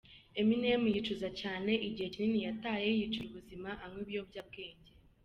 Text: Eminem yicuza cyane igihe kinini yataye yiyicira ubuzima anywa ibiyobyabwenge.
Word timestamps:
Eminem 0.39 0.83
yicuza 0.93 1.29
cyane 1.41 1.71
igihe 1.87 2.07
kinini 2.13 2.39
yataye 2.47 2.85
yiyicira 2.89 3.27
ubuzima 3.29 3.69
anywa 3.83 3.99
ibiyobyabwenge. 4.03 4.91